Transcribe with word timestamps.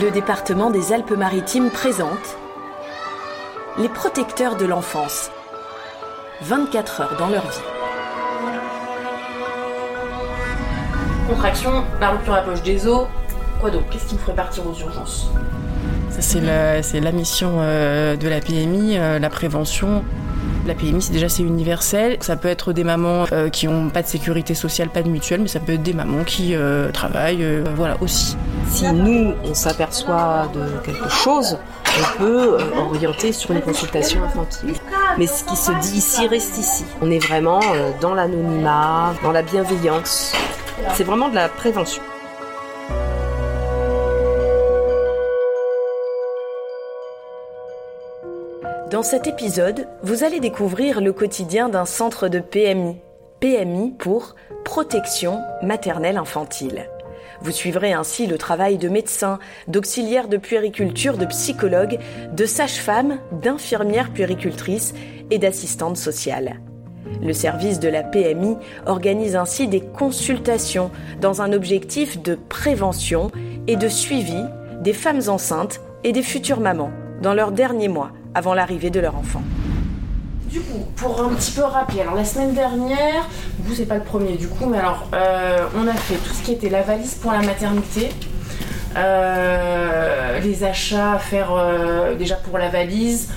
Le 0.00 0.10
département 0.10 0.70
des 0.70 0.92
Alpes-Maritimes 0.92 1.70
présente 1.70 2.36
les 3.78 3.88
protecteurs 3.88 4.56
de 4.56 4.64
l'enfance. 4.64 5.30
24 6.42 7.00
heures 7.00 7.16
dans 7.16 7.28
leur 7.28 7.42
vie. 7.42 7.60
Contraction, 11.28 11.84
la 12.00 12.10
rupture 12.10 12.32
à 12.32 12.36
la 12.38 12.42
poche 12.42 12.62
des 12.62 12.88
os. 12.88 13.06
Quoi 13.60 13.70
d'autre 13.70 13.86
Qu'est-ce 13.90 14.06
qui 14.06 14.14
me 14.16 14.20
ferait 14.20 14.34
partir 14.34 14.66
aux 14.66 14.74
urgences? 14.74 15.30
Ça, 16.10 16.22
c'est 16.22 16.40
la, 16.40 16.82
c'est 16.82 17.00
la 17.00 17.12
mission 17.12 17.58
euh, 17.58 18.16
de 18.16 18.28
la 18.28 18.40
PMI, 18.40 18.98
euh, 18.98 19.20
la 19.20 19.30
prévention. 19.30 20.02
La 20.66 20.74
PMI, 20.74 21.02
c'est 21.02 21.12
déjà 21.12 21.28
c'est 21.28 21.42
universel. 21.42 22.16
Ça 22.20 22.36
peut 22.36 22.48
être 22.48 22.72
des 22.72 22.84
mamans 22.84 23.26
euh, 23.32 23.50
qui 23.50 23.68
ont 23.68 23.90
pas 23.90 24.00
de 24.00 24.06
sécurité 24.06 24.54
sociale, 24.54 24.88
pas 24.88 25.02
de 25.02 25.10
mutuelle, 25.10 25.42
mais 25.42 25.48
ça 25.48 25.60
peut 25.60 25.72
être 25.72 25.82
des 25.82 25.92
mamans 25.92 26.24
qui 26.24 26.54
euh, 26.54 26.90
travaillent, 26.90 27.44
euh, 27.44 27.64
voilà 27.76 27.98
aussi. 28.00 28.36
Si 28.68 28.90
nous, 28.90 29.34
on 29.44 29.52
s'aperçoit 29.52 30.48
de 30.54 30.78
quelque 30.82 31.10
chose, 31.10 31.58
on 31.86 32.18
peut 32.18 32.58
orienter 32.78 33.32
sur 33.32 33.50
une 33.50 33.60
consultation 33.60 34.24
infantile. 34.24 34.72
Mais 35.18 35.26
ce 35.26 35.44
qui 35.44 35.56
se 35.56 35.70
dit 35.82 35.98
ici 35.98 36.26
reste 36.26 36.56
ici. 36.56 36.84
On 37.02 37.10
est 37.10 37.18
vraiment 37.18 37.60
dans 38.00 38.14
l'anonymat, 38.14 39.14
dans 39.22 39.32
la 39.32 39.42
bienveillance. 39.42 40.32
C'est 40.94 41.04
vraiment 41.04 41.28
de 41.28 41.34
la 41.34 41.50
prévention. 41.50 42.02
Dans 48.90 49.02
cet 49.02 49.26
épisode, 49.26 49.88
vous 50.02 50.24
allez 50.24 50.40
découvrir 50.40 51.00
le 51.00 51.14
quotidien 51.14 51.70
d'un 51.70 51.86
centre 51.86 52.28
de 52.28 52.38
PMI. 52.38 52.96
PMI 53.40 53.92
pour 53.98 54.34
Protection 54.62 55.40
maternelle 55.62 56.18
infantile. 56.18 56.90
Vous 57.40 57.50
suivrez 57.50 57.94
ainsi 57.94 58.26
le 58.26 58.36
travail 58.36 58.76
de 58.76 58.90
médecins, 58.90 59.38
d'auxiliaires 59.68 60.28
de 60.28 60.36
puériculture, 60.36 61.16
de 61.16 61.24
psychologues, 61.24 61.98
de 62.32 62.44
sages-femmes, 62.44 63.18
d'infirmières 63.32 64.12
puéricultrices 64.12 64.92
et 65.30 65.38
d'assistantes 65.38 65.96
sociales. 65.96 66.60
Le 67.22 67.32
service 67.32 67.80
de 67.80 67.88
la 67.88 68.02
PMI 68.02 68.56
organise 68.84 69.34
ainsi 69.34 69.66
des 69.66 69.80
consultations 69.80 70.90
dans 71.22 71.40
un 71.40 71.54
objectif 71.54 72.22
de 72.22 72.34
prévention 72.34 73.30
et 73.66 73.76
de 73.76 73.88
suivi 73.88 74.42
des 74.82 74.92
femmes 74.92 75.22
enceintes 75.28 75.80
et 76.04 76.12
des 76.12 76.22
futures 76.22 76.60
mamans 76.60 76.92
dans 77.22 77.32
leurs 77.32 77.52
derniers 77.52 77.88
mois 77.88 78.12
avant 78.34 78.54
l'arrivée 78.54 78.90
de 78.90 79.00
leur 79.00 79.16
enfant. 79.16 79.42
Du 80.50 80.60
coup, 80.60 80.86
pour 80.96 81.20
un 81.20 81.30
petit 81.30 81.52
peu 81.52 81.62
rappeler, 81.62 82.02
alors 82.02 82.14
la 82.14 82.24
semaine 82.24 82.54
dernière, 82.54 83.28
vous 83.60 83.74
c'est 83.74 83.86
pas 83.86 83.96
le 83.96 84.04
premier 84.04 84.36
du 84.36 84.46
coup, 84.46 84.66
mais 84.66 84.78
alors 84.78 85.08
euh, 85.12 85.66
on 85.76 85.88
a 85.88 85.94
fait 85.94 86.14
tout 86.14 86.32
ce 86.32 86.42
qui 86.42 86.52
était 86.52 86.68
la 86.68 86.82
valise 86.82 87.14
pour 87.14 87.32
la 87.32 87.42
maternité, 87.42 88.10
euh, 88.96 90.38
les 90.38 90.62
achats 90.62 91.14
à 91.14 91.18
faire 91.18 91.52
euh, 91.52 92.14
déjà 92.14 92.36
pour 92.36 92.58
la 92.58 92.68
valise, 92.68 93.30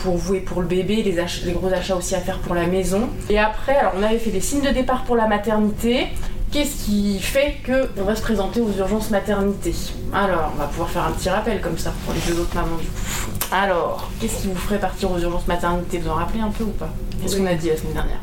pour 0.00 0.16
vous 0.18 0.34
et 0.34 0.40
pour 0.40 0.60
le 0.60 0.66
bébé, 0.66 0.96
les, 1.02 1.16
les 1.46 1.52
gros 1.52 1.72
achats 1.72 1.96
aussi 1.96 2.14
à 2.14 2.20
faire 2.20 2.38
pour 2.40 2.54
la 2.54 2.66
maison. 2.66 3.08
Et 3.30 3.38
après, 3.38 3.74
alors 3.74 3.94
on 3.98 4.02
avait 4.02 4.18
fait 4.18 4.30
des 4.30 4.42
signes 4.42 4.60
de 4.60 4.68
départ 4.68 5.04
pour 5.04 5.16
la 5.16 5.26
maternité. 5.26 6.08
Qu'est-ce 6.52 6.84
qui 6.84 7.18
fait 7.18 7.56
que 7.64 7.88
on 7.98 8.04
va 8.04 8.14
se 8.14 8.20
présenter 8.20 8.60
aux 8.60 8.70
urgences 8.78 9.08
maternité 9.08 9.72
Alors, 10.12 10.52
on 10.54 10.58
va 10.58 10.66
pouvoir 10.66 10.90
faire 10.90 11.04
un 11.04 11.12
petit 11.12 11.30
rappel 11.30 11.62
comme 11.62 11.78
ça 11.78 11.94
pour 12.04 12.12
les 12.12 12.20
deux 12.20 12.38
autres 12.38 12.54
mamans 12.54 12.76
du 12.76 12.86
coup. 12.86 13.31
Alors, 13.52 14.10
qu'est-ce 14.18 14.42
qui 14.42 14.48
vous 14.48 14.54
ferait 14.56 14.78
partir 14.80 15.10
aux 15.10 15.18
urgences 15.18 15.46
maternité? 15.46 15.98
Vous 15.98 16.08
en 16.08 16.14
rappelez 16.14 16.40
un 16.40 16.48
peu 16.48 16.64
ou 16.64 16.68
pas? 16.70 16.88
Qu'est-ce 17.20 17.36
qu'on 17.36 17.46
a 17.46 17.54
dit 17.54 17.68
la 17.68 17.76
semaine 17.76 17.92
dernière? 17.92 18.20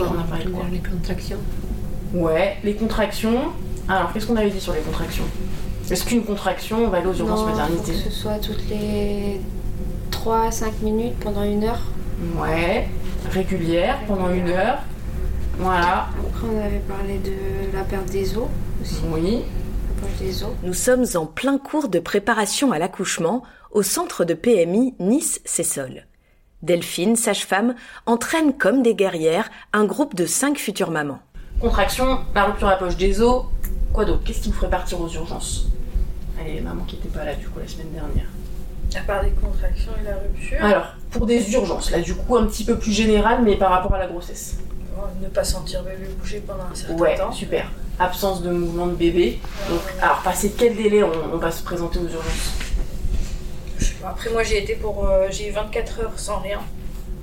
On 0.00 0.18
a 0.18 0.22
parlé 0.24 0.44
de 0.46 0.50
quoi? 0.50 0.64
les 0.70 0.78
contractions. 0.80 1.38
Ouais, 2.12 2.56
les 2.64 2.74
contractions. 2.74 3.38
Alors, 3.88 4.12
qu'est-ce 4.12 4.26
qu'on 4.26 4.36
avait 4.36 4.50
dit 4.50 4.60
sur 4.60 4.72
les 4.72 4.80
contractions? 4.80 5.22
Est-ce 5.88 6.04
qu'une 6.04 6.24
contraction, 6.24 6.84
on 6.84 6.88
va 6.88 6.98
aller 6.98 7.06
aux 7.06 7.14
urgences 7.14 7.40
Non, 7.40 7.46
faut 7.46 7.52
maternité? 7.52 7.92
que 7.92 7.98
ce 7.98 8.10
soit 8.10 8.38
toutes 8.38 8.68
les 8.68 9.40
3 10.10 10.46
à 10.46 10.50
5 10.50 10.82
minutes 10.82 11.14
pendant 11.20 11.44
une 11.44 11.62
heure. 11.64 11.80
Ouais, 12.36 12.88
régulière 13.30 13.98
pendant 14.08 14.30
une 14.30 14.48
heure. 14.48 14.78
Voilà, 15.60 16.08
Après, 16.18 16.46
on 16.52 16.58
avait 16.66 16.80
parlé 16.80 17.18
de 17.18 17.76
la 17.76 17.84
perte 17.84 18.10
des 18.10 18.36
os 18.36 18.44
aussi, 18.82 19.00
oui. 19.12 19.38
Des. 20.00 20.44
Nous 20.62 20.74
sommes 20.74 21.04
en 21.14 21.26
plein 21.26 21.58
cours 21.58 21.88
de 21.88 21.98
préparation 21.98 22.72
à 22.72 22.78
l'accouchement 22.78 23.42
au 23.72 23.82
centre 23.82 24.24
de 24.24 24.34
PMI 24.34 24.94
Nice-Cessol. 24.98 26.04
Delphine, 26.62 27.16
sage-femme, 27.16 27.74
entraîne 28.06 28.52
comme 28.56 28.82
des 28.82 28.94
guerrières 28.94 29.48
un 29.72 29.84
groupe 29.84 30.14
de 30.14 30.26
cinq 30.26 30.58
futures 30.58 30.90
mamans. 30.90 31.20
Contraction, 31.60 32.20
la 32.34 32.44
rupture 32.44 32.68
à 32.68 32.72
la 32.72 32.76
poche 32.76 32.96
des 32.96 33.20
os. 33.20 33.44
Quoi 33.92 34.04
d'autre 34.04 34.22
Qu'est-ce 34.24 34.40
qui 34.40 34.48
vous 34.50 34.56
ferait 34.56 34.70
partir 34.70 35.00
aux 35.00 35.08
urgences? 35.08 35.66
Allez, 36.40 36.54
les 36.54 36.60
mamans 36.60 36.84
qui 36.84 36.96
n'étaient 36.96 37.08
pas 37.08 37.24
là 37.24 37.34
du 37.34 37.48
coup 37.48 37.58
la 37.60 37.68
semaine 37.68 37.90
dernière. 37.92 38.26
À 38.96 39.00
part 39.02 39.22
les 39.22 39.30
contractions 39.30 39.92
et 40.00 40.04
la 40.04 40.16
rupture, 40.16 40.64
Alors, 40.64 40.94
pour 41.10 41.26
des 41.26 41.52
urgences, 41.52 41.90
là 41.90 42.00
du 42.00 42.14
coup 42.14 42.36
un 42.36 42.46
petit 42.46 42.64
peu 42.64 42.76
plus 42.78 42.92
général, 42.92 43.42
mais 43.44 43.56
par 43.56 43.70
rapport 43.70 43.94
à 43.94 43.98
la 43.98 44.06
grossesse. 44.06 44.56
ne 45.20 45.28
pas 45.28 45.44
sentir 45.44 45.82
bébé 45.82 46.08
bouger 46.18 46.42
pendant 46.46 46.64
un 46.70 46.74
certain 46.74 46.94
Ouais, 46.94 47.16
temps. 47.16 47.30
super. 47.32 47.70
Absence 48.00 48.42
de 48.42 48.50
mouvement 48.50 48.86
de 48.86 48.94
bébé. 48.94 49.38
Donc, 49.68 49.80
alors, 50.00 50.22
passé 50.22 50.52
quel 50.56 50.76
délai 50.76 51.02
on, 51.02 51.10
on 51.34 51.38
va 51.38 51.50
se 51.50 51.62
présenter 51.62 51.98
aux 51.98 52.04
urgences? 52.04 52.52
Je 53.78 53.84
sais 53.84 53.94
pas. 53.94 54.08
Après 54.10 54.30
moi 54.30 54.42
j'ai 54.42 54.58
été 54.62 54.74
pour 54.74 55.04
euh, 55.08 55.26
j'ai 55.30 55.48
eu 55.48 55.52
24 55.52 56.00
heures 56.00 56.12
sans 56.16 56.38
rien. 56.40 56.60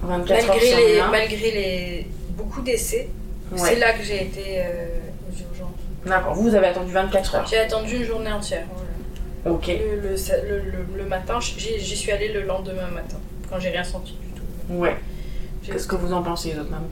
24 0.03 0.31
heures 0.39 0.47
malgré 0.47 0.71
sans 0.71 0.77
les 0.77 0.93
rien. 0.93 1.11
malgré 1.11 1.51
les 1.51 2.07
beaucoup 2.31 2.61
d'essais. 2.61 3.09
Ouais. 3.51 3.59
C'est 3.59 3.75
là 3.79 3.93
que 3.93 4.03
j'ai 4.03 4.23
été 4.23 4.43
euh, 4.59 4.87
aux 5.29 5.39
urgences. 5.53 5.75
D'accord, 6.05 6.33
vous, 6.33 6.49
vous 6.49 6.55
avez 6.55 6.67
attendu 6.67 6.91
24 6.91 7.35
heures. 7.35 7.47
J'ai 7.47 7.57
attendu 7.59 7.95
une 7.97 8.03
journée 8.05 8.31
entière. 8.31 8.65
voilà. 8.73 9.57
Ok. 9.57 9.67
Le, 9.67 10.09
le, 10.09 10.17
sa- 10.17 10.41
le- 10.41 10.59
le- 10.59 10.97
le 10.97 11.05
matin, 11.05 11.39
j'y 11.39 11.79
j'y 11.79 11.95
suis 11.95 12.11
allée 12.11 12.33
le 12.33 12.41
lendemain 12.43 12.87
matin 12.93 13.17
quand 13.49 13.59
j'ai 13.59 13.69
rien 13.69 13.83
senti 13.83 14.13
du 14.13 14.27
tout. 14.39 14.43
Ouais. 14.73 14.95
Qu'est-ce 15.65 15.87
que 15.87 15.95
vous 15.95 16.11
en 16.13 16.21
pensez, 16.23 16.53
les 16.53 16.59
autres 16.59 16.69
mamans 16.71 16.87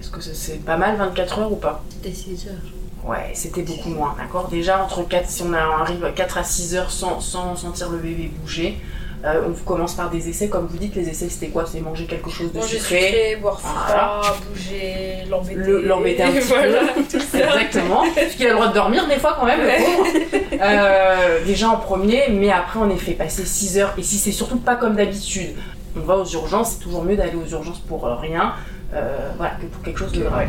Est-ce 0.00 0.10
que 0.10 0.20
c'est- 0.20 0.34
c'est 0.34 0.58
pas 0.64 0.76
mal 0.76 0.96
24 0.96 1.38
heures 1.40 1.52
ou 1.52 1.56
pas? 1.56 1.82
C'était 1.90 2.14
6 2.14 2.46
heures. 2.48 2.54
Ouais, 3.04 3.30
c'était 3.34 3.62
beaucoup 3.62 3.90
moins, 3.90 4.14
d'accord 4.18 4.48
Déjà, 4.48 4.82
entre 4.82 5.02
4, 5.06 5.28
si 5.28 5.42
on 5.42 5.52
a- 5.52 5.58
arrive 5.82 6.04
à 6.04 6.10
4 6.10 6.38
à 6.38 6.44
6 6.44 6.74
heures 6.74 6.90
sans, 6.90 7.20
sans 7.20 7.54
sentir 7.54 7.90
le 7.90 7.98
bébé 7.98 8.30
bouger, 8.40 8.78
euh, 9.26 9.42
on 9.48 9.52
commence 9.64 9.94
par 9.94 10.10
des 10.10 10.28
essais. 10.28 10.48
Comme 10.48 10.66
vous 10.66 10.78
dites, 10.78 10.94
les 10.96 11.08
essais, 11.08 11.28
c'était 11.28 11.48
quoi? 11.48 11.64
C'est 11.70 11.80
manger 11.80 12.06
quelque 12.06 12.30
chose 12.30 12.50
de 12.52 12.58
Manger 12.58 12.78
sucré. 12.78 13.00
sucré, 13.06 13.36
boire 13.42 13.60
froid, 13.60 13.82
Voilà. 13.86 14.22
bouger, 14.50 15.24
l'embêter. 15.28 15.54
Le- 15.54 15.82
L'embêter 15.82 16.22
un 16.22 16.30
petit 16.32 16.48
voilà, 16.48 16.80
peu. 16.94 17.02
tout 17.02 17.20
ça. 17.20 17.38
Exactement. 17.38 18.04
Parce 18.14 18.32
qu'il 18.34 18.46
a 18.46 18.50
le 18.50 18.54
droit 18.54 18.68
de 18.68 18.74
dormir 18.74 19.06
des 19.06 19.16
fois 19.18 19.36
quand 19.38 19.46
même, 19.46 19.60
le 19.60 19.84
pauvre. 19.84 20.08
Euh, 20.62 21.44
déjà 21.44 21.68
en 21.68 21.76
premier, 21.76 22.28
mais 22.30 22.50
après 22.52 22.78
en 22.78 22.88
effet, 22.88 23.12
passer 23.12 23.44
6 23.44 23.76
heures. 23.78 23.92
Et 23.98 24.02
si 24.02 24.16
c'est 24.18 24.30
surtout 24.32 24.58
pas 24.58 24.76
comme 24.76 24.94
d'habitude, 24.94 25.54
on 25.96 26.00
va 26.00 26.16
aux 26.16 26.24
urgences, 26.26 26.72
c'est 26.74 26.84
toujours 26.84 27.02
mieux 27.02 27.16
d'aller 27.16 27.34
aux 27.34 27.50
urgences 27.50 27.80
pour 27.80 28.06
euh, 28.06 28.14
rien, 28.14 28.54
euh, 28.94 29.30
voilà, 29.36 29.54
que 29.60 29.66
pour 29.66 29.82
quelque 29.82 29.98
chose 29.98 30.12
de 30.12 30.22
grave. 30.22 30.46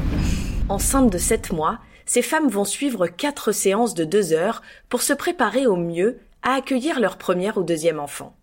Enceinte 0.70 1.10
de 1.12 1.18
7 1.18 1.52
mois, 1.54 1.78
ces 2.06 2.22
femmes 2.22 2.50
vont 2.50 2.66
suivre 2.66 3.08
quatre 3.08 3.52
séances 3.52 3.94
de 3.94 4.06
2 4.06 4.34
heures 4.34 4.62
pour 4.90 5.02
se 5.02 5.14
préparer 5.14 5.68
au 5.68 5.76
mieux 5.76 6.20
à 6.44 6.54
accueillir 6.54 7.00
leur 7.00 7.18
premier 7.18 7.52
ou 7.56 7.64
deuxième 7.64 8.00
enfant. 8.00 8.36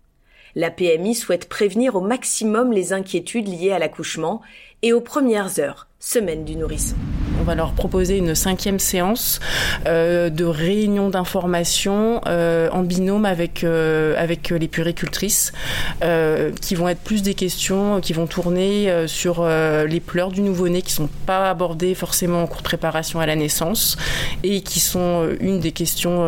La 0.55 0.69
PMI 0.69 1.15
souhaite 1.15 1.49
prévenir 1.49 1.95
au 1.95 2.01
maximum 2.01 2.71
les 2.71 2.93
inquiétudes 2.93 3.47
liées 3.47 3.71
à 3.71 3.79
l'accouchement 3.79 4.41
et 4.81 4.93
aux 4.93 5.01
premières 5.01 5.59
heures, 5.59 5.87
semaines 5.99 6.45
du 6.45 6.55
nourrisson. 6.55 6.95
On 7.43 7.45
va 7.45 7.55
leur 7.55 7.73
proposer 7.73 8.19
une 8.19 8.35
cinquième 8.35 8.79
séance 8.79 9.41
euh, 9.85 10.29
de 10.29 10.45
réunion 10.45 11.09
d'information 11.09 12.21
euh, 12.25 12.69
en 12.71 12.83
binôme 12.83 13.25
avec 13.25 13.65
euh, 13.65 14.15
avec 14.17 14.51
les 14.51 14.69
puéricultrices, 14.69 15.51
euh, 16.05 16.51
qui 16.61 16.75
vont 16.75 16.87
être 16.87 17.01
plus 17.01 17.21
des 17.21 17.33
questions 17.33 17.99
qui 17.99 18.13
vont 18.13 18.27
tourner 18.27 18.89
sur 19.07 19.45
les 19.45 19.99
pleurs 19.99 20.31
du 20.31 20.41
nouveau-né 20.41 20.81
qui 20.81 20.93
sont 20.93 21.09
pas 21.25 21.49
abordées 21.49 21.95
forcément 21.95 22.43
en 22.43 22.47
cours 22.47 22.59
de 22.59 22.63
préparation 22.63 23.19
à 23.19 23.25
la 23.25 23.35
naissance 23.35 23.97
et 24.43 24.61
qui 24.61 24.79
sont 24.79 25.27
une 25.41 25.59
des 25.59 25.73
questions 25.73 26.25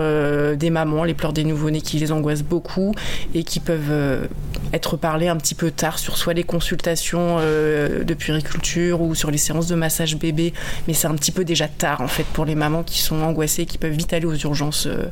des 0.53 0.69
mamans, 0.69 1.05
les 1.05 1.13
pleurs 1.13 1.31
des 1.31 1.45
nouveau-nés 1.45 1.79
qui 1.79 1.97
les 1.97 2.11
angoissent 2.11 2.43
beaucoup 2.43 2.93
et 3.33 3.45
qui 3.45 3.61
peuvent 3.61 4.27
être 4.75 4.97
parlées 4.97 5.27
un 5.27 5.37
petit 5.37 5.55
peu 5.55 5.71
tard 5.71 5.97
sur 5.97 6.17
soit 6.17 6.33
les 6.33 6.43
consultations 6.43 7.37
euh, 7.39 8.03
de 8.03 8.13
puériculture 8.13 9.01
ou 9.01 9.15
sur 9.15 9.31
les 9.31 9.37
séances 9.37 9.67
de 9.67 9.75
massage 9.75 10.17
bébé, 10.17 10.53
mais 10.87 10.93
c'est 10.93 11.07
un 11.07 11.15
petit 11.15 11.31
peu 11.31 11.45
déjà 11.45 11.67
tard 11.67 12.01
en 12.01 12.07
fait 12.07 12.25
pour 12.25 12.45
les 12.45 12.55
mamans 12.55 12.83
qui 12.83 13.01
sont 13.01 13.21
angoissées, 13.21 13.65
qui 13.65 13.77
peuvent 13.77 13.91
vite 13.91 14.13
aller 14.13 14.25
aux 14.25 14.35
urgences 14.35 14.87
euh, 14.87 15.05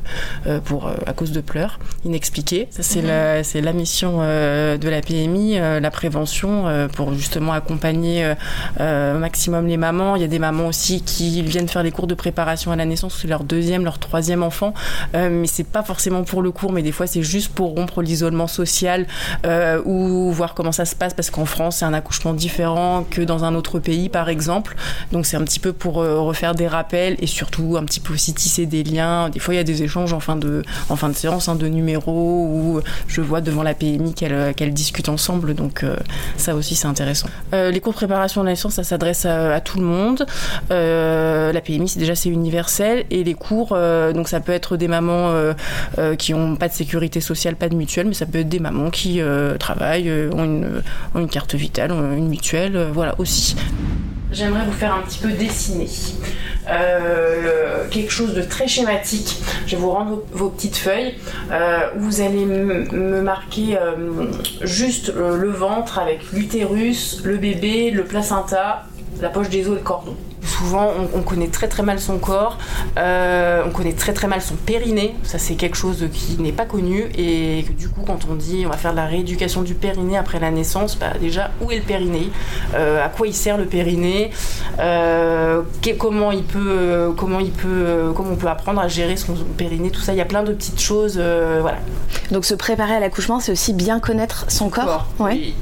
euh, 0.46 0.60
pour 0.60 0.90
à 1.06 1.12
cause 1.12 1.32
de 1.32 1.40
pleurs 1.40 1.78
inexpliquées. 2.04 2.68
Ça 2.70 2.82
c'est 2.82 3.02
la 3.02 3.42
la 3.42 3.72
mission 3.72 4.18
de 4.18 4.88
la 4.88 5.00
PMI, 5.00 5.54
la 5.54 5.90
prévention 5.90 6.88
pour 6.92 7.14
justement 7.14 7.52
accompagner 7.52 8.34
au 8.78 9.18
maximum 9.18 9.66
les 9.66 9.78
mamans. 9.78 10.16
Il 10.16 10.22
y 10.22 10.24
a 10.24 10.28
des 10.28 10.38
mamans 10.38 10.66
aussi 10.66 11.02
qui 11.02 11.40
viennent 11.42 11.68
faire 11.68 11.82
les 11.82 11.90
cours 11.90 12.06
de 12.06 12.14
préparation 12.14 12.72
à 12.72 12.76
la 12.76 12.84
naissance, 12.84 13.18
c'est 13.22 13.28
leur 13.28 13.44
deuxième, 13.44 13.84
leur 13.84 13.98
troisième 13.98 14.42
enfant, 14.42 14.74
mais 15.14 15.46
c'est 15.46 15.66
pas 15.66 15.82
forcément 15.82 16.24
pour 16.24 16.42
le 16.42 16.50
cours, 16.50 16.72
mais 16.72 16.82
des 16.82 16.92
fois 16.92 17.06
c'est 17.06 17.22
juste 17.22 17.52
pour 17.54 17.74
rompre 17.74 18.02
l'isolement 18.02 18.46
social, 18.46 19.06
euh, 19.46 19.53
euh, 19.54 19.82
ou 19.84 20.30
voir 20.32 20.54
comment 20.54 20.72
ça 20.72 20.84
se 20.84 20.94
passe 20.94 21.14
parce 21.14 21.30
qu'en 21.30 21.44
France 21.44 21.76
c'est 21.78 21.84
un 21.84 21.94
accouchement 21.94 22.34
différent 22.34 23.04
que 23.08 23.22
dans 23.22 23.44
un 23.44 23.54
autre 23.54 23.78
pays 23.78 24.08
par 24.08 24.28
exemple. 24.28 24.76
Donc 25.12 25.26
c'est 25.26 25.36
un 25.36 25.44
petit 25.44 25.60
peu 25.60 25.72
pour 25.72 26.00
euh, 26.00 26.20
refaire 26.20 26.54
des 26.54 26.68
rappels 26.68 27.16
et 27.20 27.26
surtout 27.26 27.76
un 27.76 27.84
petit 27.84 28.00
peu 28.00 28.14
aussi 28.14 28.34
tisser 28.34 28.66
des 28.66 28.82
liens. 28.82 29.30
Des 29.30 29.38
fois 29.38 29.54
il 29.54 29.56
y 29.56 29.60
a 29.60 29.64
des 29.64 29.82
échanges 29.82 30.12
en 30.12 30.20
fin 30.20 30.36
de, 30.36 30.62
en 30.88 30.96
fin 30.96 31.08
de 31.08 31.14
séance 31.14 31.48
hein, 31.48 31.54
de 31.54 31.66
numéros 31.68 32.46
où 32.46 32.80
je 33.08 33.20
vois 33.20 33.40
devant 33.40 33.62
la 33.62 33.74
PMI 33.74 34.14
qu'elles 34.14 34.74
discutent 34.74 35.08
ensemble. 35.08 35.54
Donc 35.54 35.84
ça 36.36 36.54
aussi 36.54 36.74
c'est 36.74 36.88
intéressant. 36.88 37.28
les 37.52 37.80
cours 37.80 37.92
de 37.92 37.98
préparation 37.98 38.42
à 38.42 38.44
la 38.44 38.50
naissance 38.52 38.74
ça 38.74 38.84
s'adresse 38.84 39.24
à, 39.26 39.60
tout 39.60 39.78
le 39.78 39.84
monde. 39.84 40.26
la 40.70 41.60
PMI 41.60 41.94
déjà 41.96 42.14
c'est 42.14 42.28
universel 42.28 43.04
et 43.10 43.24
les 43.24 43.34
cours 43.34 43.76
donc 44.14 44.28
ça 44.28 44.40
peut 44.40 44.52
être 44.52 44.76
des 44.76 44.88
mamans 44.88 45.32
qui 46.18 46.34
ont 46.34 46.56
pas 46.56 46.68
de 46.68 46.74
sécurité 46.74 47.20
sociale, 47.20 47.56
pas 47.56 47.68
de 47.68 47.74
mutuelle, 47.74 48.06
mais 48.06 48.14
ça 48.14 48.26
peut 48.26 48.38
être 48.38 48.48
des 48.48 48.60
mamans 48.60 48.90
qui 48.90 49.20
euh, 49.20 49.33
travaillent, 49.58 50.08
euh, 50.08 50.30
ont 50.32 51.20
une, 51.20 51.28
carte 51.28 51.54
vitale, 51.54 51.92
une 51.92 52.28
mutuelle, 52.28 52.76
euh, 52.76 52.90
voilà 52.92 53.14
aussi. 53.18 53.56
J'aimerais 54.32 54.64
vous 54.64 54.72
faire 54.72 54.94
un 54.94 55.02
petit 55.02 55.18
peu 55.18 55.30
dessiner. 55.30 55.88
quelque 57.90 58.10
chose 58.10 58.34
de 58.34 58.42
très 58.42 58.66
schématique. 58.66 59.36
Je 59.66 59.76
vais 59.76 59.82
vous 59.82 59.90
rendre 59.90 60.22
vos, 60.32 60.48
petites 60.48 60.76
feuilles 60.76 61.14
vous 61.96 62.20
allez 62.20 62.44
me 62.44 63.22
marquer 63.22 63.78
juste 64.62 65.12
le 65.14 65.50
ventre 65.50 66.00
avec 66.00 66.32
l'utérus, 66.32 67.20
le 67.22 67.36
bébé, 67.36 67.92
le 67.92 68.02
placenta, 68.02 68.86
la 69.20 69.28
poche 69.28 69.50
des 69.50 69.68
os 69.68 69.74
et 69.74 69.78
le 69.78 69.84
cordon. 69.84 70.16
Souvent, 70.58 70.92
on, 71.12 71.22
connaît 71.22 71.48
très 71.48 71.66
très 71.66 71.82
mal 71.82 71.98
son 71.98 72.18
corps, 72.18 72.58
euh, 72.96 73.64
on 73.66 73.70
connaît 73.70 73.92
très 73.92 74.12
très 74.12 74.28
mal 74.28 74.40
son 74.40 74.54
périnée. 74.54 75.16
Ça, 75.24 75.38
c'est 75.38 75.54
quelque 75.56 75.76
chose 75.76 76.06
qui 76.12 76.40
n'est 76.40 76.52
pas 76.52 76.64
connu. 76.64 77.10
Et 77.18 77.64
que 77.66 77.72
du 77.72 77.88
coup, 77.88 78.02
quand 78.06 78.20
on 78.30 78.36
dit 78.36 78.62
on 78.64 78.70
va 78.70 78.76
faire 78.76 78.92
de 78.92 78.96
la 78.96 79.06
rééducation 79.06 79.62
du 79.62 79.74
périnée 79.74 80.16
après 80.16 80.38
la 80.38 80.52
naissance, 80.52 80.96
bah, 80.96 81.14
déjà, 81.20 81.50
où 81.60 81.72
est 81.72 81.76
le 81.76 81.82
périnée? 81.82 82.30
Euh, 82.74 83.04
À 83.04 83.08
quoi 83.08 83.26
il 83.26 83.34
sert 83.34 83.58
le 83.58 83.64
périnée? 83.64 84.30
Euh, 84.78 85.62
Comment 85.98 86.30
il 86.30 86.44
peut, 86.44 87.12
comment 87.16 87.40
il 87.40 87.50
peut, 87.50 88.12
comment 88.14 88.30
on 88.32 88.36
peut 88.36 88.48
apprendre 88.48 88.80
à 88.80 88.86
gérer 88.86 89.16
son 89.16 89.34
périnée? 89.56 89.90
Tout 89.90 90.00
ça, 90.02 90.12
il 90.12 90.18
y 90.18 90.22
a 90.22 90.24
plein 90.24 90.44
de 90.44 90.52
petites 90.52 90.80
choses, 90.80 91.18
voilà. 91.18 91.78
Donc, 92.30 92.44
se 92.44 92.54
préparer 92.54 92.94
à 92.94 93.00
l'accouchement, 93.00 93.40
c'est 93.40 93.52
aussi 93.52 93.72
bien 93.72 93.98
connaître 93.98 94.44
son 94.48 94.68
corps? 94.68 95.06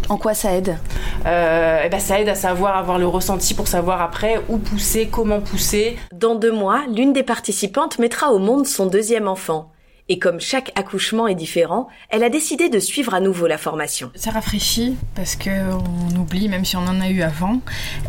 En 0.09 0.17
quoi 0.19 0.35
ça 0.35 0.53
aide? 0.53 0.77
Et 1.25 1.85
eh 1.87 1.89
ben, 1.89 2.01
ça 2.01 2.21
aide 2.21 2.29
à 2.29 2.35
savoir 2.35 2.77
avoir 2.77 2.99
le 2.99 3.07
ressenti 3.07 3.55
pour 3.55 3.69
savoir 3.69 4.03
après 4.03 4.41
où 4.49 4.59
pousser, 4.59 4.82
comment 5.11 5.41
pousser. 5.41 5.97
Dans 6.13 6.35
deux 6.35 6.53
mois, 6.53 6.85
l'une 6.95 7.13
des 7.13 7.23
participantes 7.23 7.99
mettra 7.99 8.33
au 8.33 8.39
monde 8.39 8.67
son 8.67 8.87
deuxième 8.87 9.29
enfant. 9.29 9.71
Et 10.09 10.19
comme 10.19 10.41
chaque 10.41 10.73
accouchement 10.75 11.29
est 11.29 11.37
différent, 11.37 11.87
elle 12.11 12.25
a 12.25 12.29
décidé 12.29 12.69
de 12.69 12.81
suivre 12.81 13.15
à 13.15 13.21
nouveau 13.21 13.47
la 13.47 13.57
formation. 13.57 14.11
Ça 14.17 14.33
rafraîchit 14.33 14.97
parce 15.15 15.37
qu'on 15.37 16.17
oublie 16.19 16.49
même 16.49 16.65
si 16.65 16.77
on 16.77 16.81
en 16.81 17.01
a 17.01 17.09
eu 17.09 17.23
avant. 17.23 17.61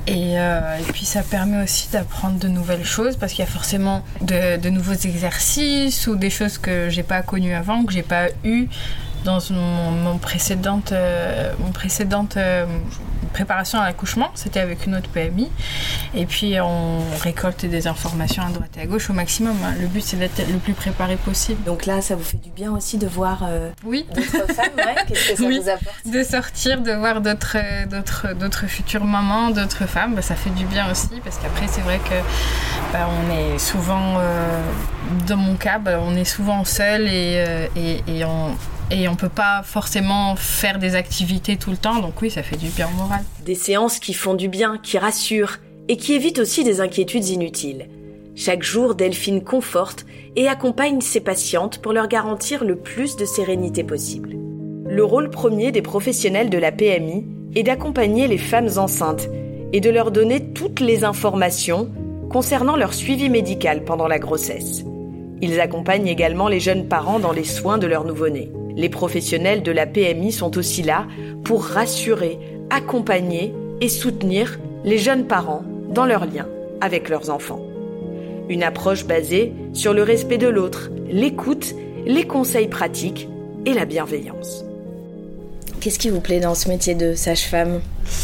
Et, 0.08 0.40
euh, 0.40 0.78
puis 0.92 1.06
ça 1.06 1.22
permet 1.22 1.64
aussi 1.64 1.90
d'apprendre 1.92 2.40
de 2.40 2.48
nouvelles 2.48 2.84
choses 2.84 3.16
parce 3.16 3.34
qu'il 3.34 3.46
y 3.46 3.48
a 3.48 3.52
forcément 3.52 4.04
de, 4.22 4.70
nouveaux 4.70 4.94
exercices 4.94 6.08
ou 6.08 6.16
des 6.16 6.32
choses 6.32 6.58
que 6.58 6.90
j'ai 6.90 7.04
pas 7.04 7.22
connues 7.22 7.54
avant, 7.54 7.86
que 7.86 7.94
j'ai 7.94 8.02
pas 8.02 8.30
eu 8.44 8.68
dans 9.24 9.40
mon, 9.52 9.92
mon 9.92 10.18
précédente, 10.18 10.92
euh, 10.92 11.52
mon 11.60 11.72
précédente 11.72 12.38
euh, 12.38 12.66
préparation 13.32 13.80
à 13.80 13.86
l'accouchement, 13.86 14.30
c'était 14.36 14.60
avec 14.60 14.86
une 14.86 14.96
autre 14.96 15.10
PMI. 15.10 15.50
Et 16.14 16.26
puis 16.26 16.56
on 16.62 17.00
récolte 17.22 17.66
des 17.66 17.88
informations 17.88 18.44
à 18.44 18.50
droite 18.50 18.70
et 18.78 18.82
à 18.82 18.86
gauche 18.86 19.10
au 19.10 19.14
maximum. 19.14 19.56
Hein. 19.64 19.74
Le 19.82 19.88
but 19.88 20.04
c'est 20.04 20.18
d'être 20.18 20.40
le 20.48 20.60
plus 20.60 20.74
préparé 20.74 21.16
possible. 21.16 21.64
Donc 21.64 21.86
là, 21.86 22.02
ça 22.02 22.16
vous 22.16 22.24
fait 22.24 22.38
du 22.38 22.52
bien 22.52 22.72
aussi 22.72 22.98
de 22.98 23.08
voir 23.08 23.44
euh, 23.44 23.72
oui. 23.84 24.06
d'autres 24.14 24.54
femmes, 24.54 24.72
Qu'est-ce 25.08 25.32
que 25.32 25.38
ça 25.38 25.44
vous 25.44 25.70
apporte? 25.70 25.96
De 26.06 26.24
sortir, 26.24 26.82
de 26.82 26.92
voir 26.92 27.22
d'autres, 27.22 27.58
d'autres, 27.90 28.34
d'autres 28.36 28.68
futures 28.68 29.06
mamans, 29.06 29.50
d'autres 29.50 29.88
femmes, 29.88 30.16
bah, 30.16 30.22
ça 30.22 30.36
fait 30.36 30.52
du 30.52 30.66
bien 30.66 30.92
aussi 30.92 31.20
parce 31.24 31.38
qu'après 31.38 31.68
c'est 31.68 31.82
vrai 31.82 31.98
que 31.98 32.16
bah, 32.92 33.10
on 33.10 33.32
est 33.32 33.58
souvent, 33.58 34.20
dans 35.28 35.38
mon 35.38 35.56
cas, 35.56 35.80
bah, 35.80 36.00
on 36.02 36.16
est 36.16 36.26
souvent 36.26 36.64
seul 36.66 37.08
et, 37.08 37.68
et, 37.76 38.04
et 38.08 38.26
on 38.26 38.56
et 38.94 39.10
on 39.10 39.16
peut 39.16 39.30
pas 39.30 39.64
forcément 39.64 40.36
faire 40.36 40.78
des 40.80 40.96
activités 40.96 41.58
tout 41.58 41.72
le 41.72 41.78
temps, 41.78 42.00
donc 42.00 42.22
oui, 42.22 42.30
ça 42.30 42.44
fait 42.44 42.58
du 42.58 42.68
bien 42.68 42.88
au 42.88 42.96
moral. 42.96 43.24
Des 43.46 43.56
séances 43.56 44.00
qui 44.00 44.14
font 44.14 44.36
du 44.36 44.48
bien, 44.48 44.78
qui 44.82 44.98
rassurent 44.98 45.58
et 45.88 45.98
qui 45.98 46.14
évitent 46.14 46.40
aussi 46.40 46.64
des 46.64 46.80
inquiétudes 46.80 47.28
inutiles. 47.28 47.88
Chaque 48.36 48.64
jour, 48.64 48.96
Delphine 48.96 49.44
conforte 49.44 50.06
et 50.36 50.48
accompagne 50.48 51.02
ses 51.02 51.20
patientes 51.20 51.80
pour 51.80 51.94
leur 51.94 52.08
garantir 52.08 52.64
le 52.64 52.76
plus 52.76 53.16
de 53.16 53.26
sérénité 53.26 53.84
possible. 53.84 54.36
Le 54.88 55.04
rôle 55.04 55.30
premier 55.30 55.72
des 55.72 55.82
professionnels 55.82 56.50
de 56.50 56.58
la 56.58 56.72
PMI 56.72 57.26
est 57.56 57.64
d'accompagner 57.64 58.28
les 58.28 58.38
femmes 58.38 58.70
enceintes 58.78 59.28
et 59.72 59.82
de 59.82 59.90
leur 59.90 60.12
donner 60.12 60.52
toutes 60.54 60.80
les 60.80 61.04
informations 61.04 61.90
concernant 62.32 62.76
leur 62.76 62.94
suivi 62.94 63.30
médical 63.30 63.84
pendant 63.84 64.08
la 64.08 64.20
grossesse. 64.20 64.84
Ils 65.42 65.60
accompagnent 65.60 66.08
également 66.08 66.48
les 66.48 66.60
jeunes 66.60 66.88
parents 66.88 67.20
dans 67.20 67.32
les 67.32 67.44
soins 67.44 67.78
de 67.78 67.88
leur 67.88 68.06
nouveau-né. 68.06 68.50
Les 68.76 68.90
professionnels 68.90 69.64
de 69.64 69.72
la 69.72 69.86
PMI 69.86 70.32
sont 70.32 70.58
aussi 70.58 70.82
là 70.82 71.08
pour 71.44 71.64
rassurer, 71.64 72.40
accompagner 72.70 73.54
et 73.82 73.90
soutenir 73.90 74.60
les 74.84 74.98
jeunes 74.98 75.28
parents 75.28 75.64
dans 75.90 76.06
leurs 76.06 76.26
liens 76.26 76.48
avec 76.82 77.10
leurs 77.10 77.30
enfants. 77.30 77.62
Une 78.50 78.64
approche 78.64 79.06
basée 79.06 79.54
sur 79.74 79.94
le 79.94 80.04
respect 80.04 80.38
de 80.38 80.48
l'autre, 80.48 80.90
l'écoute, 81.10 81.76
les 82.06 82.26
conseils 82.26 82.68
pratiques 82.68 83.30
et 83.66 83.74
la 83.74 83.86
bienveillance. 83.86 84.66
Qu'est-ce 85.84 86.00
qui 86.00 86.10
vous 86.10 86.22
plaît 86.22 86.40
dans 86.40 86.56
ce 86.56 86.70
métier 86.70 86.96
de 86.96 87.14
sage-femme 87.14 87.82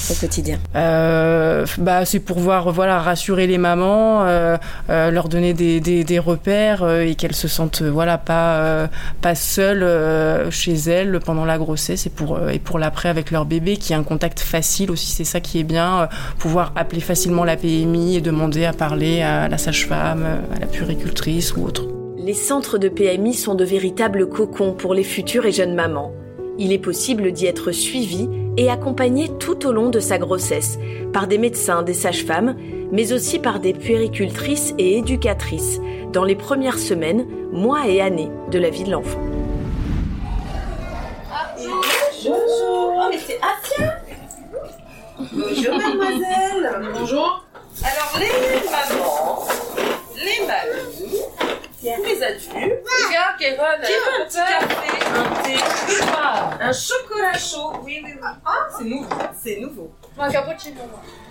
au 0.09 0.13
quotidien? 0.13 0.59
Euh, 0.77 1.65
bah, 1.77 2.05
C'est 2.05 2.21
pour 2.21 2.39
voir, 2.39 2.71
voilà, 2.71 2.99
rassurer 2.99 3.47
les 3.47 3.57
mamans, 3.57 4.23
euh, 4.23 4.55
euh, 4.89 5.11
leur 5.11 5.27
donner 5.27 5.53
des, 5.53 5.81
des, 5.81 6.19
repères 6.19 6.89
et 7.01 7.15
qu'elles 7.15 7.35
se 7.35 7.49
sentent 7.49 7.81
voilà, 7.81 8.17
pas, 8.17 8.87
pas 9.19 9.35
seules 9.35 10.49
chez 10.49 10.73
elles 10.75 11.19
pendant 11.19 11.43
la 11.43 11.57
grossesse 11.57 12.05
et 12.05 12.09
pour, 12.09 12.39
et 12.49 12.59
pour 12.59 12.79
l'après 12.79 13.09
avec 13.09 13.29
leur 13.29 13.43
bébé, 13.43 13.75
qui 13.75 13.93
a 13.93 13.97
un 13.97 14.03
contact 14.03 14.39
facile 14.39 14.89
aussi, 14.89 15.07
c'est 15.07 15.25
ça 15.25 15.41
qui 15.41 15.59
est 15.59 15.63
bien, 15.63 16.07
pouvoir 16.37 16.71
appeler 16.77 17.01
facilement 17.01 17.43
la 17.43 17.57
PMI 17.57 18.15
et 18.15 18.21
demander 18.21 18.63
à 18.63 18.71
parler 18.71 19.21
à 19.21 19.49
la 19.49 19.57
sage-femme, 19.57 20.25
à 20.55 20.59
la 20.61 20.65
puricultrice 20.65 21.53
ou 21.57 21.65
autre. 21.65 21.89
Les 22.17 22.33
centres 22.33 22.77
de 22.77 22.87
PMI 22.87 23.33
sont 23.33 23.55
de 23.55 23.65
véritables 23.65 24.29
cocons 24.29 24.71
pour 24.71 24.93
les 24.93 25.03
futures 25.03 25.45
et 25.45 25.51
jeunes 25.51 25.75
mamans 25.75 26.13
il 26.59 26.73
est 26.73 26.79
possible 26.79 27.31
d'y 27.31 27.47
être 27.47 27.71
suivi 27.71 28.29
et 28.57 28.69
accompagné 28.69 29.29
tout 29.39 29.65
au 29.65 29.71
long 29.71 29.89
de 29.89 30.01
sa 30.01 30.17
grossesse 30.17 30.77
par 31.13 31.25
des 31.25 31.37
médecins, 31.37 31.81
des 31.81 31.93
sages-femmes, 31.93 32.55
mais 32.91 33.13
aussi 33.13 33.39
par 33.39 33.61
des 33.61 33.73
puéricultrices 33.73 34.73
et 34.77 34.97
éducatrices 34.97 35.79
dans 36.11 36.25
les 36.25 36.35
premières 36.35 36.77
semaines, 36.77 37.25
mois 37.53 37.87
et 37.87 38.01
années 38.01 38.29
de 38.51 38.59
la 38.59 38.69
vie 38.69 38.83
de 38.83 38.91
l'enfant. 38.91 39.21
Bonjour, 42.25 42.93
oh, 42.97 43.07
mais 43.09 43.17
c'est 43.17 43.37
Asia 43.37 44.01
Bonjour 45.31 45.77
mademoiselle 45.77 46.91
Bonjour 46.93 47.45
Alors 47.83 48.19
les 48.19 48.27
mamans, 48.69 49.47
les 50.17 50.45
mamies, 50.45 51.19
les 51.83 52.23
adultes. 52.23 52.51
Regarde, 52.53 53.37
Kéron, 53.39 53.63
qui 53.85 53.93
veut 53.93 54.21
un 54.21 54.25
petit 54.25 54.37
café, 54.37 54.89
un 55.15 55.43
thé, 55.43 55.55
un 56.59 56.71
chocolat 56.71 57.37
chaud. 57.37 57.73
Oui, 57.83 58.01
oui, 58.03 58.11
oui. 58.15 58.27
Ah, 58.45 58.67
c'est 58.77 58.85
nouveau. 58.85 59.09
C'est 59.41 59.59
nouveau. 59.59 59.91
Un 60.17 60.29
cappuccino. 60.29 60.81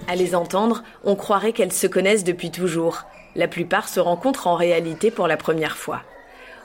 À 0.07 0.17
les 0.17 0.35
entendre, 0.35 0.83
on 1.05 1.17
croirait 1.17 1.53
qu'elles 1.53 1.73
se 1.73 1.87
connaissent 1.87 2.25
depuis 2.25 2.51
toujours. 2.51 3.03
La 3.37 3.49
plupart 3.49 3.89
se 3.89 4.01
rencontrent 4.01 4.47
en 4.47 4.55
réalité 4.55 5.11
pour 5.11 5.29
la 5.29 5.37
première 5.37 5.77
fois. 5.77 6.03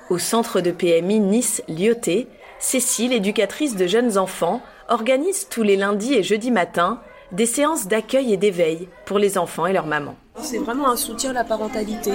Au 0.10 0.17
centre 0.17 0.62
de 0.62 0.72
PMI 0.72 1.20
Nice-Lyoté, 1.20 2.27
Cécile, 2.60 3.12
éducatrice 3.12 3.75
de 3.75 3.88
jeunes 3.88 4.17
enfants, 4.17 4.62
organise 4.88 5.50
tous 5.50 5.63
les 5.63 5.75
lundis 5.75 6.13
et 6.13 6.24
jeudis 6.24 6.51
matins 6.51 7.01
des 7.34 7.46
séances 7.46 7.88
d'accueil 7.88 8.32
et 8.32 8.38
d'éveil 8.38 8.88
pour 9.05 9.20
les 9.20 9.38
enfants 9.38 9.65
et 9.65 9.74
leurs 9.74 9.86
mamans. 9.88 10.15
C'est 10.39 10.60
vraiment 10.60 10.89
un 10.89 10.96
soutien 10.96 11.32
à 11.32 11.34
la 11.34 11.43
parentalité. 11.43 12.13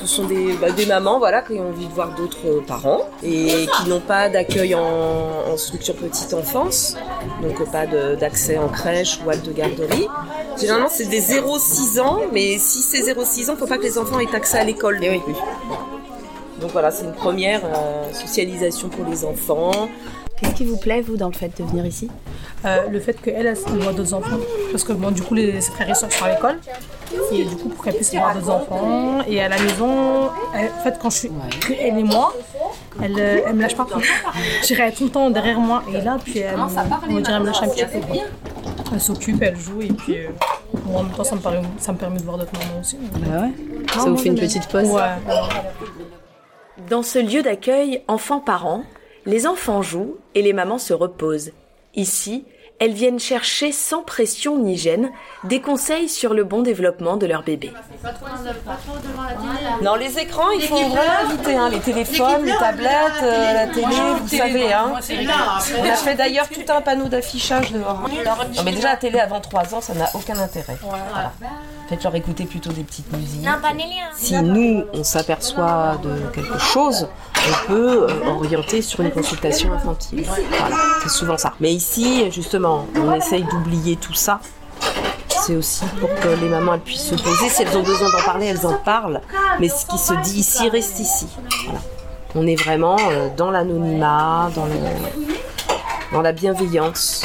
Ce 0.00 0.06
sont 0.06 0.24
des, 0.24 0.54
bah, 0.54 0.70
des 0.70 0.86
mamans 0.86 1.18
voilà, 1.18 1.42
qui 1.42 1.54
ont 1.54 1.70
envie 1.70 1.86
de 1.86 1.92
voir 1.92 2.14
d'autres 2.14 2.62
parents 2.66 3.00
et 3.22 3.66
qui 3.76 3.88
n'ont 3.88 4.00
pas 4.00 4.28
d'accueil 4.28 4.74
en, 4.74 5.56
structure 5.56 5.94
petite 5.94 6.34
enfance, 6.34 6.96
donc 7.42 7.70
pas 7.70 7.86
d'accès 7.86 8.58
en 8.58 8.68
crèche 8.68 9.18
ou 9.26 9.30
de 9.30 9.52
garderie. 9.52 10.06
Généralement, 10.58 10.88
c'est 10.90 11.06
des 11.06 11.20
0-6 11.20 12.00
ans, 12.00 12.20
mais 12.32 12.58
si 12.58 12.80
c'est 12.80 13.00
0-6 13.00 13.14
ans, 13.14 13.24
il 13.48 13.50
ne 13.52 13.56
faut 13.56 13.66
pas 13.66 13.78
que 13.78 13.84
les 13.84 13.96
enfants 13.98 14.20
aient 14.20 14.34
accès 14.34 14.58
à 14.58 14.64
l'école. 14.64 14.98
Eh 15.02 15.10
oui. 15.10 15.20
Donc 16.60 16.70
voilà, 16.72 16.90
c'est 16.90 17.04
une 17.04 17.14
première 17.14 17.62
euh, 17.64 18.12
socialisation 18.12 18.88
pour 18.88 19.04
les 19.04 19.24
enfants. 19.24 19.88
Qu'est-ce 20.38 20.54
qui 20.54 20.64
vous 20.64 20.76
plaît, 20.76 21.00
vous, 21.00 21.16
dans 21.16 21.28
le 21.28 21.34
fait 21.34 21.50
de 21.58 21.64
venir 21.64 21.86
ici? 21.86 22.10
Euh, 22.64 22.88
Le 22.90 23.00
fait 23.00 23.14
qu'elle, 23.20 23.46
elle, 23.46 23.56
voit 23.80 23.92
d'autres 23.92 24.12
enfants. 24.12 24.36
Parce 24.70 24.84
que, 24.84 24.92
bon, 24.92 25.10
du 25.10 25.22
coup, 25.22 25.34
les, 25.34 25.60
ses 25.62 25.72
frères 25.72 25.88
et 25.90 25.94
soeurs 25.94 26.12
sont 26.12 26.24
à 26.26 26.34
l'école. 26.34 26.58
Et 27.32 27.44
du 27.44 27.56
coup, 27.56 27.70
pour 27.70 27.82
qu'elle 27.84 27.94
puisse 27.94 28.12
voir 28.14 28.34
d'autres 28.34 28.50
enfants. 28.50 29.20
Et 29.26 29.40
à 29.42 29.48
la 29.48 29.58
maison, 29.58 30.26
en 30.26 30.82
fait, 30.82 30.98
quand 31.00 31.08
je 31.10 31.16
suis 31.16 31.30
elle 31.80 31.98
et 31.98 32.02
moi, 32.02 32.34
Elle, 33.02 33.14
euh, 33.18 33.40
elle 33.46 33.54
me 33.54 33.62
lâche 33.62 33.76
pas. 33.76 33.86
Je 34.62 34.66
dirais, 34.66 34.84
elle 34.84 34.92
est 34.92 34.96
tout 34.96 35.04
le 35.04 35.10
temps 35.10 35.30
derrière 35.30 35.58
moi. 35.60 35.82
Et 35.92 36.00
là, 36.00 36.18
puis 36.22 36.38
elle, 36.38 36.58
on 36.58 36.66
dirait, 37.20 37.34
elle 37.36 37.40
me 37.40 37.46
lâche 37.46 37.62
un 37.62 37.68
petit 37.68 37.84
peu. 37.84 37.98
quoi. 38.00 38.16
Elle 38.92 39.00
s'occupe, 39.00 39.42
elle 39.42 39.56
joue. 39.56 39.80
Et 39.82 39.88
puis, 39.92 40.16
euh, 40.18 40.28
moi, 40.86 41.00
en 41.00 41.02
même 41.04 41.12
temps, 41.12 41.24
ça 41.24 41.34
me, 41.34 41.40
permet, 41.40 41.60
ça 41.78 41.92
me 41.92 41.98
permet 41.98 42.18
de 42.18 42.24
voir 42.24 42.38
d'autres 42.38 42.52
mamans 42.52 42.80
aussi. 42.80 42.96
Bah 43.12 43.42
ouais. 43.42 43.50
Ah, 43.94 44.00
Ça 44.00 44.10
vous 44.10 44.16
fait 44.16 44.28
une 44.28 44.34
petite 44.38 44.68
pause 44.68 44.88
Ouais. 44.88 45.00
Dans 46.90 47.02
ce 47.02 47.18
lieu 47.18 47.42
d'accueil 47.42 48.02
enfants-parents, 48.06 48.82
les 49.26 49.46
enfants 49.46 49.82
jouent 49.82 50.16
et 50.34 50.42
les 50.42 50.52
mamans 50.52 50.78
se 50.78 50.94
reposent. 50.94 51.52
Ici, 51.94 52.44
elles 52.78 52.92
viennent 52.92 53.18
chercher 53.18 53.72
sans 53.72 54.02
pression 54.02 54.58
ni 54.58 54.76
gêne 54.76 55.10
des 55.44 55.62
conseils 55.62 56.10
sur 56.10 56.34
le 56.34 56.44
bon 56.44 56.60
développement 56.60 57.16
de 57.16 57.24
leur 57.26 57.42
bébé. 57.42 57.72
Non, 59.82 59.94
les 59.94 60.18
écrans, 60.18 60.50
il 60.50 60.60
faut 60.62 60.76
vraiment 60.76 61.30
éviter. 61.30 61.56
hein, 61.56 61.68
les 61.70 61.80
téléphones, 61.80 62.44
les 62.44 62.52
tablettes, 62.56 63.22
euh, 63.22 63.52
la 63.54 63.66
télé, 63.68 63.86
vous 64.20 64.28
savez. 64.28 64.72
Hein. 64.72 64.92
On 65.78 65.84
a 65.84 65.94
fait 65.94 66.14
d'ailleurs 66.16 66.48
tout 66.48 66.60
un 66.70 66.80
panneau 66.82 67.06
d'affichage 67.08 67.72
dehors. 67.72 68.02
Non, 68.56 68.62
mais 68.64 68.72
déjà, 68.72 68.90
la 68.90 68.96
télé 68.96 69.20
avant 69.20 69.40
3 69.40 69.74
ans, 69.74 69.80
ça 69.80 69.94
n'a 69.94 70.10
aucun 70.14 70.38
intérêt. 70.38 70.76
Voilà. 70.82 71.32
Faites-leur 71.88 72.14
écouter 72.16 72.44
plutôt 72.44 72.72
des 72.72 72.82
petites 72.82 73.10
musiques. 73.16 73.46
Si 74.16 74.34
nous, 74.42 74.84
on 74.92 75.04
s'aperçoit 75.04 75.98
de 76.02 76.28
quelque 76.34 76.58
chose, 76.58 77.08
on 77.48 77.66
peut 77.66 78.06
euh, 78.10 78.26
orienter 78.28 78.82
sur 78.82 79.00
une 79.00 79.10
consultation 79.10 79.72
infantile. 79.72 80.24
Voilà, 80.58 80.76
c'est 81.02 81.08
souvent 81.08 81.36
ça. 81.38 81.52
Mais 81.60 81.72
ici, 81.72 82.30
justement, 82.30 82.86
on 82.96 83.12
essaye 83.14 83.44
d'oublier 83.44 83.96
tout 83.96 84.14
ça. 84.14 84.40
C'est 85.28 85.54
aussi 85.54 85.84
pour 86.00 86.08
que 86.20 86.28
les 86.28 86.48
mamans 86.48 86.74
elles 86.74 86.80
puissent 86.80 87.06
se 87.10 87.14
poser. 87.14 87.48
Si 87.48 87.62
elles 87.62 87.76
ont 87.76 87.82
besoin 87.82 88.10
d'en 88.10 88.22
parler, 88.24 88.46
elles 88.46 88.66
en 88.66 88.74
parlent. 88.74 89.20
Mais 89.60 89.68
ce 89.68 89.86
qui 89.86 89.98
se 89.98 90.12
dit 90.22 90.40
ici 90.40 90.68
reste 90.68 90.98
ici. 90.98 91.26
Voilà. 91.64 91.80
On 92.34 92.46
est 92.46 92.56
vraiment 92.56 92.96
euh, 93.10 93.28
dans 93.36 93.50
l'anonymat, 93.50 94.50
dans, 94.54 94.66
le- 94.66 94.72
dans 96.12 96.22
la 96.22 96.32
bienveillance. 96.32 97.22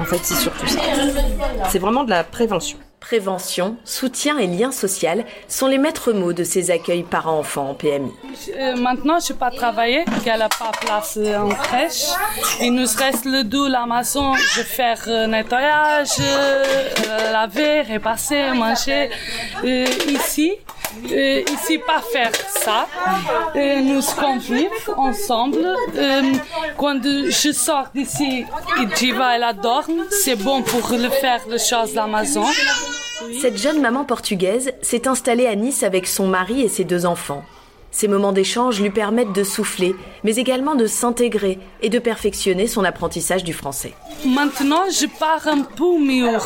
En 0.00 0.04
fait, 0.04 0.20
c'est 0.22 0.34
surtout 0.36 0.66
ça. 0.66 0.80
C'est 1.68 1.78
vraiment 1.78 2.04
de 2.04 2.10
la 2.10 2.24
prévention. 2.24 2.78
Prévention, 3.08 3.78
soutien 3.86 4.36
et 4.36 4.46
lien 4.46 4.70
social 4.70 5.24
sont 5.48 5.66
les 5.66 5.78
maîtres 5.78 6.12
mots 6.12 6.34
de 6.34 6.44
ces 6.44 6.70
accueils 6.70 7.04
parents-enfants 7.04 7.70
en 7.70 7.74
PMI. 7.74 8.12
Euh, 8.54 8.76
maintenant, 8.76 9.18
je 9.18 9.32
ne 9.32 9.38
pas 9.38 9.50
travailler, 9.50 10.04
qu'elle 10.22 10.40
n'a 10.40 10.50
pas 10.50 10.72
place 10.78 11.16
en 11.16 11.48
crèche. 11.48 12.04
Il 12.60 12.74
nous 12.74 12.86
reste 12.98 13.24
le 13.24 13.44
dos, 13.44 13.66
la 13.66 13.86
maison, 13.86 14.34
je 14.34 14.60
faire 14.60 15.00
euh, 15.06 15.26
nettoyage, 15.26 16.18
euh, 16.20 17.32
laver, 17.32 17.80
repasser, 17.80 18.50
manger. 18.52 19.08
Ici, 19.64 20.52
ici, 21.06 21.78
pas 21.78 22.02
faire 22.12 22.32
ça. 22.60 22.86
Nous 23.54 24.02
convivons 24.20 24.68
ensemble. 24.98 25.66
Quand 26.76 27.00
je 27.02 27.52
sors 27.52 27.88
d'ici, 27.94 28.44
Jiva, 28.96 29.34
elle 29.34 29.44
adore. 29.44 29.86
C'est 30.10 30.36
bon 30.36 30.60
pour 30.60 30.90
le 30.90 31.08
faire 31.08 31.40
les 31.48 31.58
choses 31.58 31.96
à. 31.96 32.06
Cette 33.40 33.56
jeune 33.56 33.80
maman 33.80 34.04
portugaise 34.04 34.72
s'est 34.82 35.08
installée 35.08 35.46
à 35.46 35.54
Nice 35.54 35.82
avec 35.82 36.06
son 36.06 36.26
mari 36.28 36.62
et 36.62 36.68
ses 36.68 36.84
deux 36.84 37.06
enfants. 37.06 37.42
Ces 37.90 38.06
moments 38.06 38.32
d'échange 38.32 38.80
lui 38.80 38.90
permettent 38.90 39.32
de 39.32 39.42
souffler, 39.42 39.96
mais 40.22 40.36
également 40.36 40.74
de 40.74 40.86
s'intégrer 40.86 41.58
et 41.80 41.88
de 41.88 41.98
perfectionner 41.98 42.66
son 42.66 42.84
apprentissage 42.84 43.44
du 43.44 43.54
français. 43.54 43.94
Maintenant, 44.26 44.82
je 44.90 45.06
pars 45.06 45.46
un 45.48 45.62
peu 45.62 45.98
mieux. 45.98 46.36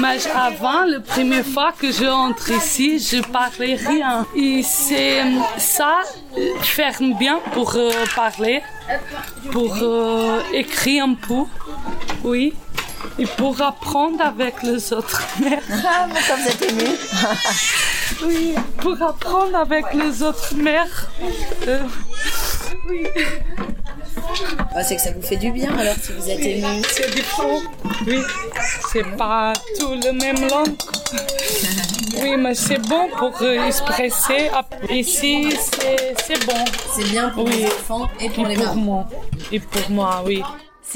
Mais 0.00 0.18
avant, 0.34 0.84
la 0.84 1.00
première 1.00 1.46
fois 1.46 1.72
que 1.72 1.90
je 1.90 2.04
entre 2.04 2.50
ici, 2.50 2.98
je 2.98 3.22
parlais 3.22 3.74
rien. 3.74 4.26
Et 4.36 4.62
c'est 4.62 5.22
ça, 5.56 6.02
faire 6.60 6.98
bien 7.18 7.40
pour 7.52 7.74
euh, 7.74 7.90
parler, 8.14 8.60
pour 9.52 9.74
euh, 9.82 10.40
écrire 10.52 11.04
un 11.04 11.14
peu, 11.14 11.44
oui. 12.22 12.52
Et 13.18 13.26
pour 13.26 13.60
apprendre 13.62 14.20
avec 14.24 14.62
les 14.62 14.92
autres 14.92 15.22
mères. 15.40 15.62
Ah, 15.70 16.06
ça 16.20 16.36
vous 16.36 16.48
êtes 16.48 16.62
ému 16.70 16.88
Oui, 18.24 18.54
pour 18.78 19.00
apprendre 19.02 19.56
avec 19.56 19.84
les 19.94 20.22
autres 20.22 20.54
mères. 20.56 21.08
Euh, 21.68 21.78
oui. 22.88 23.06
Bah, 24.74 24.82
C'est 24.82 24.96
que 24.96 25.02
ça 25.02 25.10
vous 25.12 25.22
fait 25.22 25.36
du 25.36 25.50
bien 25.50 25.76
alors 25.78 25.94
si 26.02 26.12
vous 26.12 26.28
êtes 26.30 26.40
ému. 26.40 26.82
C'est 26.88 27.10
différent. 27.14 27.60
Oui, 28.06 28.20
c'est 28.92 29.16
pas 29.16 29.52
tout 29.78 29.92
le 29.94 30.12
même 30.12 30.48
langue. 30.48 30.74
Oui, 32.22 32.36
mais 32.38 32.54
c'est 32.54 32.78
bon 32.78 33.08
pour 33.18 33.40
expresser. 33.42 34.50
Ici, 34.90 35.54
c'est 36.26 36.46
bon. 36.46 36.64
C'est 36.94 37.04
bien 37.10 37.28
pour 37.30 37.44
Oui. 37.44 37.56
les 37.58 37.66
enfants 37.66 38.08
et 38.20 38.30
pour 38.30 38.46
Et 38.48 38.56
les 38.56 38.62
pour 38.64 38.74
moi. 38.76 39.06
Et 39.52 39.60
pour 39.60 39.90
moi, 39.90 40.22
oui. 40.24 40.42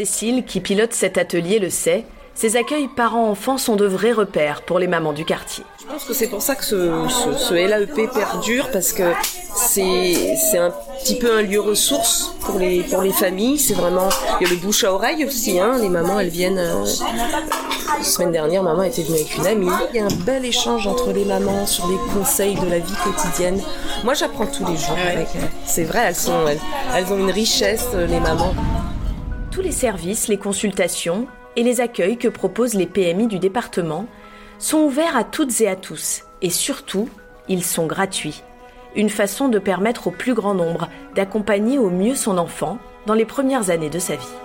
Cécile, 0.04 0.44
qui 0.46 0.60
pilote 0.60 0.94
cet 0.94 1.18
atelier, 1.18 1.58
le 1.58 1.68
sait, 1.68 2.06
ces 2.34 2.56
accueils 2.56 2.88
parents-enfants 2.88 3.58
sont 3.58 3.76
de 3.76 3.84
vrais 3.84 4.12
repères 4.12 4.62
pour 4.62 4.78
les 4.78 4.86
mamans 4.86 5.12
du 5.12 5.26
quartier. 5.26 5.62
Je 5.78 5.84
pense 5.92 6.04
que 6.04 6.14
c'est 6.14 6.28
pour 6.28 6.40
ça 6.40 6.54
que 6.54 6.64
ce, 6.64 6.90
ce- 7.10 7.36
ce 7.36 7.52
LAEP 7.52 8.10
perdure 8.10 8.70
parce 8.72 8.94
que 8.94 9.02
c'est 9.54 10.56
un 10.56 10.72
petit 11.02 11.16
peu 11.18 11.36
un 11.36 11.42
lieu 11.42 11.60
ressource 11.60 12.34
pour 12.40 12.58
les 12.58 12.80
pour 12.84 13.02
les 13.02 13.12
familles. 13.12 13.58
C'est 13.58 13.74
vraiment 13.74 14.08
il 14.40 14.46
y 14.46 14.50
a 14.50 14.54
le 14.54 14.56
bouche 14.58 14.84
à 14.84 14.94
oreille 14.94 15.26
aussi. 15.26 15.60
Hein, 15.60 15.76
les 15.82 15.90
mamans 15.90 16.18
elles 16.18 16.28
viennent. 16.30 16.56
euh, 16.58 16.82
la 17.98 18.02
semaine 18.04 18.32
dernière, 18.32 18.62
maman 18.62 18.84
était 18.84 19.02
venue 19.02 19.16
avec 19.18 19.36
une 19.36 19.46
amie. 19.46 19.68
Il 19.92 19.96
y 19.96 20.00
a 20.00 20.06
un 20.06 20.24
bel 20.24 20.46
échange 20.46 20.86
entre 20.86 21.12
les 21.12 21.26
mamans 21.26 21.66
sur 21.66 21.86
les 21.88 21.98
conseils 22.14 22.54
de 22.54 22.66
la 22.70 22.78
vie 22.78 22.94
quotidienne. 23.04 23.60
Moi, 24.04 24.14
j'apprends 24.14 24.46
tous 24.46 24.64
les 24.64 24.76
jours 24.78 24.96
avec 25.06 25.28
elles. 25.34 25.50
C'est 25.66 25.84
vrai, 25.84 26.04
elles 26.06 26.16
sont 26.16 26.46
elles, 26.48 26.58
elles 26.96 27.12
ont 27.12 27.18
une 27.18 27.30
richesse 27.30 27.88
euh, 27.94 28.06
les 28.06 28.20
mamans. 28.20 28.54
Tous 29.50 29.62
les 29.62 29.72
services, 29.72 30.28
les 30.28 30.38
consultations 30.38 31.26
et 31.56 31.64
les 31.64 31.80
accueils 31.80 32.16
que 32.16 32.28
proposent 32.28 32.74
les 32.74 32.86
PMI 32.86 33.26
du 33.26 33.40
département 33.40 34.06
sont 34.58 34.78
ouverts 34.78 35.16
à 35.16 35.24
toutes 35.24 35.60
et 35.60 35.66
à 35.66 35.74
tous. 35.74 36.22
Et 36.40 36.50
surtout, 36.50 37.08
ils 37.48 37.64
sont 37.64 37.86
gratuits. 37.86 38.44
Une 38.94 39.10
façon 39.10 39.48
de 39.48 39.58
permettre 39.58 40.06
au 40.06 40.10
plus 40.12 40.34
grand 40.34 40.54
nombre 40.54 40.88
d'accompagner 41.16 41.78
au 41.78 41.90
mieux 41.90 42.14
son 42.14 42.38
enfant 42.38 42.78
dans 43.06 43.14
les 43.14 43.24
premières 43.24 43.70
années 43.70 43.90
de 43.90 43.98
sa 43.98 44.14
vie. 44.14 44.36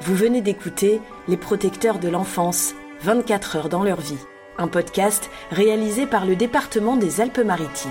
Vous 0.00 0.16
venez 0.16 0.40
d'écouter 0.40 1.00
Les 1.28 1.36
protecteurs 1.36 2.00
de 2.00 2.08
l'enfance, 2.08 2.74
24 3.02 3.56
heures 3.56 3.68
dans 3.68 3.84
leur 3.84 4.00
vie, 4.00 4.18
un 4.58 4.66
podcast 4.66 5.30
réalisé 5.52 6.06
par 6.06 6.26
le 6.26 6.34
département 6.34 6.96
des 6.96 7.20
Alpes-Maritimes. 7.20 7.90